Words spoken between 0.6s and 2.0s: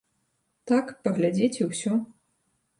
Так, паглядзець, і ўсё.